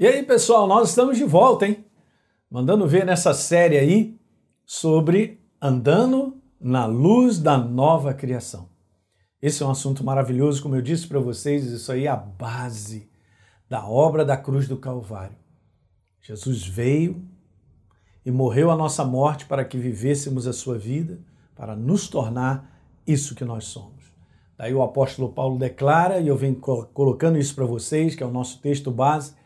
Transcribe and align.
E 0.00 0.06
aí, 0.06 0.22
pessoal, 0.22 0.68
nós 0.68 0.90
estamos 0.90 1.18
de 1.18 1.24
volta, 1.24 1.66
hein? 1.66 1.84
Mandando 2.48 2.86
ver 2.86 3.04
nessa 3.04 3.34
série 3.34 3.76
aí 3.76 4.16
sobre 4.64 5.40
andando 5.60 6.40
na 6.60 6.86
luz 6.86 7.40
da 7.40 7.58
nova 7.58 8.14
criação. 8.14 8.68
Esse 9.42 9.60
é 9.60 9.66
um 9.66 9.72
assunto 9.72 10.04
maravilhoso, 10.04 10.62
como 10.62 10.76
eu 10.76 10.82
disse 10.82 11.08
para 11.08 11.18
vocês, 11.18 11.64
isso 11.64 11.90
aí 11.90 12.06
é 12.06 12.08
a 12.08 12.14
base 12.14 13.10
da 13.68 13.88
obra 13.88 14.24
da 14.24 14.36
cruz 14.36 14.68
do 14.68 14.76
Calvário. 14.76 15.36
Jesus 16.20 16.64
veio 16.64 17.20
e 18.24 18.30
morreu 18.30 18.70
a 18.70 18.76
nossa 18.76 19.04
morte 19.04 19.46
para 19.46 19.64
que 19.64 19.76
vivêssemos 19.76 20.46
a 20.46 20.52
sua 20.52 20.78
vida, 20.78 21.18
para 21.56 21.74
nos 21.74 22.06
tornar 22.06 22.80
isso 23.04 23.34
que 23.34 23.44
nós 23.44 23.64
somos. 23.64 24.12
Daí 24.56 24.72
o 24.72 24.80
apóstolo 24.80 25.32
Paulo 25.32 25.58
declara, 25.58 26.20
e 26.20 26.28
eu 26.28 26.36
venho 26.36 26.54
colocando 26.54 27.36
isso 27.36 27.52
para 27.52 27.66
vocês, 27.66 28.14
que 28.14 28.22
é 28.22 28.26
o 28.26 28.30
nosso 28.30 28.60
texto 28.60 28.92
base, 28.92 29.36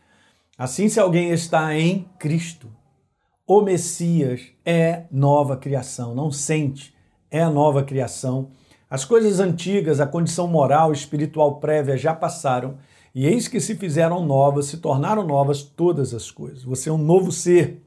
Assim, 0.57 0.87
se 0.87 0.99
alguém 0.99 1.31
está 1.31 1.75
em 1.75 2.07
Cristo, 2.19 2.69
o 3.45 3.61
Messias 3.61 4.41
é 4.63 5.05
nova 5.11 5.57
criação, 5.57 6.13
não 6.13 6.31
sente, 6.31 6.93
é 7.31 7.41
a 7.41 7.49
nova 7.49 7.83
criação. 7.83 8.51
As 8.89 9.03
coisas 9.03 9.39
antigas, 9.39 9.99
a 9.99 10.05
condição 10.05 10.47
moral 10.47 10.93
espiritual 10.93 11.59
prévia 11.59 11.97
já 11.97 12.13
passaram, 12.13 12.77
e 13.15 13.25
eis 13.25 13.47
que 13.47 13.59
se 13.59 13.75
fizeram 13.75 14.25
novas, 14.25 14.67
se 14.67 14.77
tornaram 14.77 15.25
novas 15.25 15.63
todas 15.63 16.13
as 16.13 16.29
coisas. 16.29 16.63
Você 16.63 16.89
é 16.89 16.91
um 16.91 16.97
novo 16.97 17.31
ser, 17.31 17.81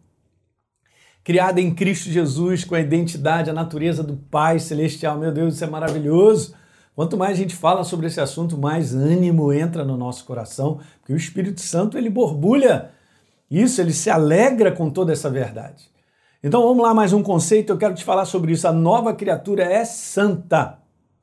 criado 1.23 1.59
em 1.59 1.75
Cristo 1.75 2.11
Jesus, 2.11 2.65
com 2.65 2.75
a 2.75 2.81
identidade, 2.81 3.51
a 3.51 3.53
natureza 3.53 4.03
do 4.03 4.17
Pai 4.17 4.59
Celestial. 4.59 5.19
Meu 5.19 5.33
Deus, 5.33 5.55
isso 5.55 5.65
é 5.65 5.67
maravilhoso. 5.67 6.55
Quanto 6.97 7.15
mais 7.15 7.33
a 7.33 7.43
gente 7.43 7.55
fala 7.55 7.85
sobre 7.85 8.07
esse 8.07 8.23
assunto, 8.23 8.57
mais 8.57 8.95
ânimo 8.95 9.53
entra 9.53 9.85
no 9.85 9.99
nosso 9.99 10.25
coração, 10.25 10.81
porque 10.99 11.13
o 11.13 11.17
Espírito 11.17 11.61
Santo 11.61 11.99
ele 11.99 12.09
borbulha 12.09 12.91
isso, 13.51 13.83
ele 13.83 13.93
se 13.93 14.09
alegra 14.09 14.73
com 14.73 14.89
toda 14.89 15.13
essa 15.13 15.29
verdade. 15.29 15.91
Então 16.43 16.63
vamos 16.63 16.83
lá, 16.83 16.95
mais 16.95 17.13
um 17.13 17.23
conceito, 17.23 17.71
eu 17.71 17.77
quero 17.77 17.95
te 17.95 18.03
falar 18.03 18.25
sobre 18.25 18.53
isso. 18.53 18.67
A 18.67 18.73
nova 18.73 19.13
criatura 19.13 19.63
é 19.63 19.85
santa. 19.85 20.79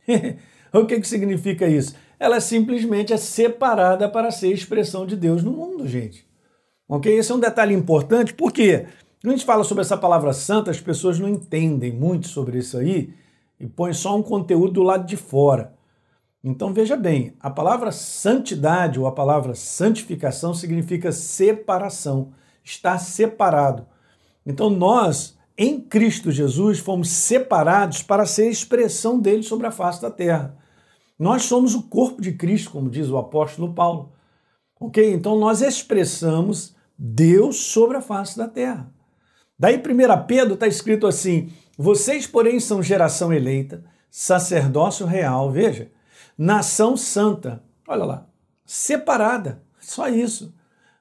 o 0.72 0.86
que, 0.86 1.00
que 1.00 1.08
significa 1.08 1.68
isso? 1.68 1.96
Ela 2.20 2.40
simplesmente 2.40 3.12
é 3.12 3.18
separada 3.18 4.08
para 4.08 4.30
ser 4.30 4.54
expressão 4.54 5.08
de 5.08 5.16
Deus 5.16 5.42
no 5.42 5.54
mundo, 5.54 5.88
gente. 5.88 6.24
Ok? 6.88 7.12
Esse 7.12 7.32
é 7.32 7.36
um 7.36 7.40
detalhe 7.40 7.74
importante, 7.74 8.32
porque 8.32 8.86
quando 9.24 9.34
a 9.34 9.38
gente 9.38 9.46
fala 9.46 9.64
sobre 9.64 9.82
essa 9.82 9.98
palavra 9.98 10.34
santa, 10.34 10.70
as 10.70 10.80
pessoas 10.80 11.20
não 11.20 11.28
entendem 11.28 11.92
muito 11.92 12.28
sobre 12.28 12.60
isso 12.60 12.78
aí 12.78 13.12
e 13.60 13.68
põe 13.68 13.94
só 13.94 14.16
um 14.16 14.24
conteúdo 14.24 14.74
do 14.74 14.84
lado 14.84 15.06
de 15.06 15.18
fora. 15.18 15.74
Então 16.44 16.74
veja 16.74 16.98
bem, 16.98 17.34
a 17.40 17.50
palavra 17.50 17.92
santidade 17.92 19.00
ou 19.00 19.08
a 19.08 19.12
palavra 19.12 19.56
santificação 19.56 20.54
significa 20.54 21.12
separação, 21.12 22.34
estar 22.64 22.98
separado. 22.98 23.86
Então 24.46 24.70
nós, 24.70 25.38
em 25.58 25.80
Cristo 25.80 26.32
Jesus, 26.32 26.80
fomos 26.80 27.10
separados 27.10 28.04
para 28.04 28.26
ser 28.26 28.50
expressão 28.50 29.20
dele 29.20 29.44
sobre 29.44 29.68
a 29.68 29.72
face 29.72 30.02
da 30.02 30.12
terra. 30.12 30.58
Nós 31.18 31.44
somos 31.44 31.76
o 31.76 31.84
corpo 31.84 32.22
de 32.22 32.34
Cristo, 32.34 32.72
como 32.72 32.90
diz 32.90 33.10
o 33.10 33.18
apóstolo 33.18 33.74
Paulo. 33.74 34.12
Ok? 34.78 35.14
Então 35.14 35.40
nós 35.40 35.62
expressamos 35.62 36.76
Deus 36.98 37.56
sobre 37.58 37.96
a 37.96 38.02
face 38.02 38.38
da 38.38 38.50
terra. 38.50 38.92
Daí 39.58 39.78
1 39.78 40.26
Pedro 40.28 40.56
está 40.56 40.68
escrito 40.68 41.08
assim: 41.08 41.54
vocês, 41.78 42.28
porém, 42.28 42.60
são 42.60 42.84
geração 42.84 43.34
eleita, 43.34 43.84
sacerdócio 44.10 45.06
real, 45.06 45.52
veja, 45.52 45.92
nação 46.38 46.96
santa. 46.96 47.64
Olha 47.88 48.06
lá, 48.06 48.28
separada, 48.66 49.64
só 49.80 50.08
isso. 50.08 50.54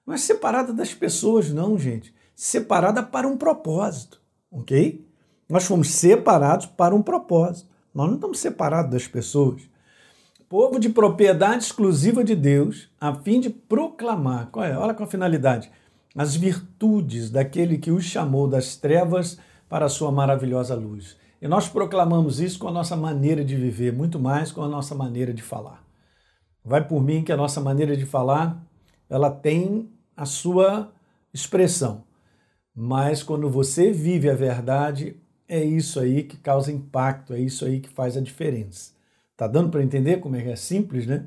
Não 0.06 0.15
é 0.15 0.19
separada 0.19 0.73
das 0.73 0.95
pessoas, 0.95 1.50
não, 1.50 1.78
gente. 1.78 2.15
Separada 2.34 3.03
para 3.03 3.28
um 3.28 3.37
propósito, 3.37 4.20
ok? 4.50 5.06
Nós 5.48 5.65
fomos 5.65 5.91
separados 5.91 6.67
para 6.67 6.95
um 6.95 7.03
propósito. 7.03 7.69
Nós 7.95 8.09
não 8.09 8.15
estamos 8.15 8.38
separados 8.38 8.91
das 8.91 9.06
pessoas. 9.06 9.62
Povo 10.49 10.78
de 10.78 10.88
propriedade 10.88 11.65
exclusiva 11.65 12.25
de 12.25 12.34
Deus, 12.34 12.91
a 13.00 13.15
fim 13.15 13.38
de 13.38 13.50
proclamar. 13.50 14.49
Qual 14.50 14.65
é? 14.65 14.77
Olha 14.77 14.94
com 14.94 15.05
a 15.05 15.06
finalidade. 15.06 15.71
As 16.16 16.34
virtudes 16.34 17.31
daquele 17.31 17.78
que 17.78 17.91
os 17.91 18.05
chamou 18.05 18.49
das 18.49 18.77
trevas 18.77 19.38
para 19.72 19.87
a 19.87 19.88
sua 19.88 20.12
maravilhosa 20.12 20.75
luz. 20.75 21.16
E 21.41 21.49
nós 21.49 21.66
proclamamos 21.66 22.41
isso 22.41 22.59
com 22.59 22.69
a 22.69 22.71
nossa 22.71 22.94
maneira 22.94 23.43
de 23.43 23.56
viver, 23.56 23.91
muito 23.91 24.21
mais 24.21 24.53
com 24.53 24.62
a 24.62 24.69
nossa 24.69 24.94
maneira 24.94 25.33
de 25.33 25.41
falar. 25.41 25.83
Vai 26.62 26.87
por 26.87 27.03
mim 27.03 27.25
que 27.25 27.33
a 27.33 27.38
nossa 27.38 27.59
maneira 27.59 27.97
de 27.97 28.05
falar, 28.05 28.62
ela 29.09 29.31
tem 29.31 29.91
a 30.15 30.27
sua 30.27 30.93
expressão. 31.32 32.05
Mas 32.75 33.22
quando 33.22 33.49
você 33.49 33.91
vive 33.91 34.28
a 34.28 34.34
verdade, 34.34 35.16
é 35.49 35.65
isso 35.65 35.99
aí 35.99 36.25
que 36.25 36.37
causa 36.37 36.71
impacto, 36.71 37.32
é 37.32 37.41
isso 37.41 37.65
aí 37.65 37.81
que 37.81 37.88
faz 37.88 38.15
a 38.15 38.21
diferença. 38.21 38.93
Tá 39.38 39.47
dando 39.47 39.71
para 39.71 39.82
entender 39.82 40.19
como 40.21 40.37
é 40.37 40.43
que 40.43 40.50
é 40.50 40.56
simples, 40.56 41.06
né? 41.06 41.25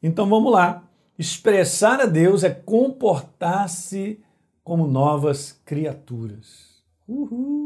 Então 0.00 0.28
vamos 0.28 0.52
lá. 0.52 0.88
Expressar 1.18 2.00
a 2.00 2.06
Deus 2.06 2.44
é 2.44 2.50
comportar-se 2.50 4.22
como 4.62 4.86
novas 4.86 5.60
criaturas. 5.64 6.70
Uhul, 7.08 7.61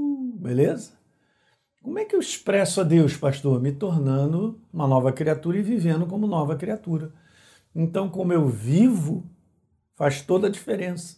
beleza? 0.47 0.93
Como 1.83 1.99
é 1.99 2.05
que 2.05 2.17
eu 2.17 2.21
expresso 2.21 2.81
a 2.81 2.85
Deus, 2.85 3.17
pastor? 3.17 3.61
Me 3.61 3.73
tornando 3.73 4.61
uma 4.73 4.87
nova 4.87 5.13
criatura 5.13 5.59
e 5.59 5.63
vivendo 5.63 6.07
como 6.07 6.27
nova 6.27 6.57
criatura. 6.57 7.13
Então, 7.75 8.09
como 8.09 8.33
eu 8.33 8.49
vivo, 8.49 9.25
faz 9.95 10.23
toda 10.23 10.47
a 10.47 10.51
diferença. 10.51 11.17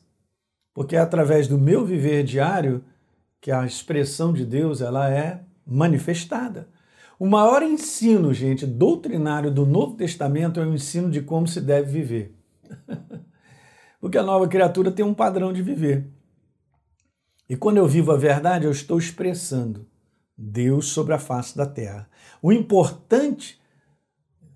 Porque 0.75 0.97
é 0.97 0.99
através 0.99 1.47
do 1.47 1.59
meu 1.59 1.85
viver 1.85 2.25
diário 2.25 2.85
que 3.41 3.51
a 3.51 3.65
expressão 3.65 4.33
de 4.33 4.45
Deus 4.45 4.81
ela 4.81 5.11
é 5.11 5.43
manifestada. 5.67 6.69
O 7.19 7.27
maior 7.27 7.63
ensino, 7.63 8.33
gente, 8.33 8.67
doutrinário 8.67 9.51
do 9.51 9.67
Novo 9.67 9.97
Testamento 9.97 10.61
é 10.61 10.67
o 10.67 10.75
ensino 10.75 11.11
de 11.11 11.21
como 11.21 11.47
se 11.47 11.61
deve 11.61 11.91
viver. 11.91 12.35
Porque 14.01 14.19
a 14.19 14.23
nova 14.23 14.47
criatura 14.47 14.93
tem 14.93 15.05
um 15.05 15.15
padrão 15.15 15.53
de 15.53 15.63
viver. 15.63 16.07
E 17.49 17.57
quando 17.57 17.79
eu 17.79 17.89
vivo 17.89 18.13
a 18.13 18.17
verdade, 18.17 18.67
eu 18.67 18.71
estou 18.71 18.99
expressando 18.99 19.87
Deus 20.37 20.89
sobre 20.89 21.15
a 21.15 21.19
face 21.19 21.57
da 21.57 21.65
terra. 21.65 22.09
O 22.43 22.53
importante, 22.53 23.59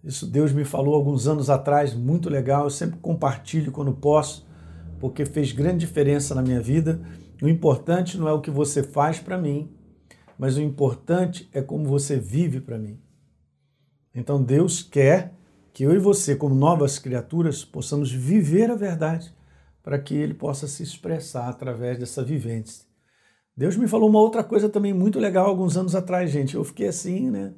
isso 0.05 0.27
Deus 0.27 0.53
me 0.53 0.65
falou 0.65 0.95
alguns 0.95 1.27
anos 1.27 1.49
atrás, 1.49 1.95
muito 1.95 2.29
legal, 2.29 2.65
eu 2.65 2.71
sempre 2.71 3.01
compartilho 3.01 3.73
quando 3.73 3.95
posso, 3.95 4.47
porque 5.01 5.25
fez 5.25 5.53
grande 5.53 5.79
diferença 5.79 6.35
na 6.35 6.43
minha 6.43 6.61
vida. 6.61 7.01
O 7.41 7.49
importante 7.49 8.19
não 8.19 8.29
é 8.29 8.33
o 8.33 8.43
que 8.43 8.51
você 8.51 8.83
faz 8.83 9.19
para 9.19 9.39
mim, 9.39 9.71
mas 10.39 10.57
o 10.59 10.61
importante 10.61 11.49
é 11.53 11.63
como 11.63 11.89
você 11.89 12.19
vive 12.19 12.61
para 12.61 12.79
mim. 12.79 13.01
Então 14.15 14.43
Deus 14.43 14.83
quer 14.83 15.33
que 15.73 15.83
eu 15.83 15.95
e 15.95 15.99
você, 15.99 16.37
como 16.37 16.55
novas 16.55 16.99
criaturas, 16.99 17.65
possamos 17.65 18.13
viver 18.13 18.71
a 18.71 18.75
verdade 18.75 19.35
para 19.83 19.99
que 19.99 20.15
ele 20.15 20.35
possa 20.35 20.67
se 20.67 20.83
expressar 20.83 21.49
através 21.49 21.99
dessa 21.99 22.23
vivência. 22.23 22.87
Deus 23.57 23.77
me 23.77 23.87
falou 23.87 24.09
uma 24.09 24.21
outra 24.21 24.43
coisa 24.43 24.69
também 24.69 24.93
muito 24.93 25.19
legal 25.19 25.47
alguns 25.47 25.77
anos 25.77 25.95
atrás, 25.95 26.31
gente. 26.31 26.55
Eu 26.55 26.65
fiquei 26.65 26.89
assim, 26.89 27.31
né? 27.31 27.53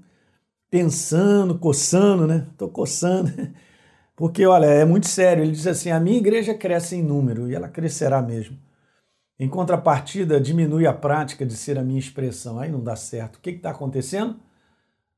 Pensando, 0.71 1.59
coçando, 1.59 2.27
né? 2.27 2.49
Tô 2.59 2.69
coçando. 2.69 3.31
Porque, 4.17 4.45
olha, 4.47 4.67
é 4.67 4.85
muito 4.85 5.07
sério. 5.07 5.45
Ele 5.45 5.53
diz 5.53 5.67
assim: 5.67 5.91
a 5.91 6.01
minha 6.01 6.19
igreja 6.19 6.55
cresce 6.55 6.97
em 6.97 7.03
número 7.03 7.49
e 7.49 7.55
ela 7.55 7.69
crescerá 7.69 8.21
mesmo. 8.21 8.59
Em 9.39 9.49
contrapartida, 9.49 10.41
diminui 10.41 10.87
a 10.87 10.93
prática 10.93 11.45
de 11.47 11.57
ser 11.57 11.79
a 11.79 11.83
minha 11.83 11.99
expressão. 11.99 12.59
Aí 12.59 12.71
não 12.71 12.83
dá 12.83 12.97
certo. 12.97 13.37
O 13.37 13.41
que 13.41 13.51
está 13.51 13.71
acontecendo? 13.71 14.37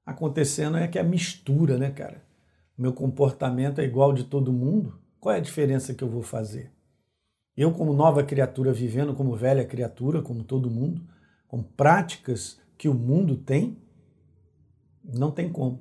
Acontecendo 0.04 0.76
é 0.76 0.88
que 0.88 0.98
a 0.98 1.04
mistura, 1.04 1.78
né, 1.78 1.90
cara? 1.90 2.22
Meu 2.76 2.92
comportamento 2.92 3.80
é 3.80 3.84
igual 3.84 4.12
de 4.12 4.24
todo 4.24 4.52
mundo. 4.52 4.98
Qual 5.18 5.34
é 5.34 5.38
a 5.38 5.40
diferença 5.40 5.94
que 5.94 6.04
eu 6.04 6.08
vou 6.08 6.22
fazer? 6.22 6.75
Eu, 7.56 7.72
como 7.72 7.92
nova 7.92 8.22
criatura, 8.22 8.72
vivendo 8.72 9.14
como 9.14 9.34
velha 9.34 9.64
criatura, 9.64 10.20
como 10.20 10.44
todo 10.44 10.70
mundo, 10.70 11.02
com 11.48 11.62
práticas 11.62 12.58
que 12.76 12.88
o 12.88 12.94
mundo 12.94 13.36
tem, 13.36 13.78
não 15.02 15.30
tem 15.30 15.48
como. 15.48 15.80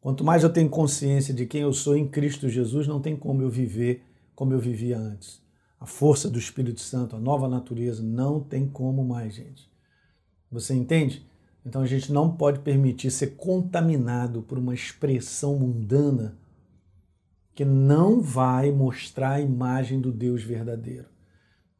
Quanto 0.00 0.24
mais 0.24 0.42
eu 0.42 0.52
tenho 0.52 0.68
consciência 0.68 1.32
de 1.32 1.46
quem 1.46 1.62
eu 1.62 1.72
sou 1.72 1.96
em 1.96 2.08
Cristo 2.08 2.48
Jesus, 2.48 2.88
não 2.88 3.00
tem 3.00 3.16
como 3.16 3.40
eu 3.42 3.48
viver 3.48 4.04
como 4.34 4.52
eu 4.52 4.58
vivia 4.58 4.98
antes. 4.98 5.40
A 5.78 5.86
força 5.86 6.28
do 6.28 6.38
Espírito 6.38 6.80
Santo, 6.80 7.14
a 7.14 7.20
nova 7.20 7.48
natureza, 7.48 8.02
não 8.02 8.40
tem 8.40 8.66
como 8.66 9.04
mais, 9.04 9.34
gente. 9.34 9.70
Você 10.50 10.74
entende? 10.74 11.24
Então 11.64 11.82
a 11.82 11.86
gente 11.86 12.12
não 12.12 12.36
pode 12.36 12.60
permitir 12.60 13.10
ser 13.10 13.36
contaminado 13.36 14.42
por 14.42 14.58
uma 14.58 14.74
expressão 14.74 15.56
mundana 15.56 16.36
que 17.54 17.64
não 17.64 18.20
vai 18.20 18.70
mostrar 18.70 19.32
a 19.32 19.40
imagem 19.40 20.00
do 20.00 20.10
Deus 20.10 20.42
verdadeiro 20.42 21.12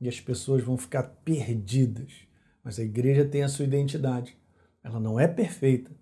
e 0.03 0.09
as 0.09 0.21
pessoas 0.21 0.65
vão 0.65 0.77
ficar 0.77 1.05
perdidas. 1.25 2.13
Mas 2.65 2.79
a 2.79 2.83
igreja 2.83 3.25
tem 3.25 3.45
a 3.45 3.49
sua 3.49 3.65
identidade. 3.65 4.37
Ela 4.83 4.99
não 4.99 5.19
é 5.19 5.29
perfeita, 5.29 5.93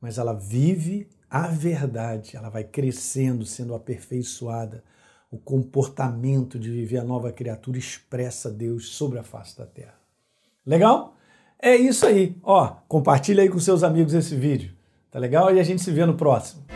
mas 0.00 0.18
ela 0.18 0.32
vive 0.32 1.08
a 1.30 1.46
verdade. 1.46 2.36
Ela 2.36 2.48
vai 2.48 2.64
crescendo, 2.64 3.46
sendo 3.46 3.76
aperfeiçoada. 3.76 4.82
O 5.30 5.38
comportamento 5.38 6.58
de 6.58 6.68
viver 6.68 6.98
a 6.98 7.04
nova 7.04 7.30
criatura 7.30 7.78
expressa 7.78 8.50
Deus 8.50 8.88
sobre 8.88 9.20
a 9.20 9.22
face 9.22 9.56
da 9.56 9.66
terra. 9.66 9.98
Legal? 10.66 11.16
É 11.60 11.76
isso 11.76 12.06
aí. 12.06 12.36
Ó, 12.42 12.66
compartilha 12.88 13.42
aí 13.42 13.48
com 13.48 13.58
seus 13.60 13.84
amigos 13.84 14.14
esse 14.14 14.34
vídeo. 14.34 14.72
Tá 15.10 15.18
legal? 15.18 15.54
E 15.54 15.60
a 15.60 15.62
gente 15.62 15.82
se 15.82 15.92
vê 15.92 16.04
no 16.04 16.16
próximo. 16.16 16.67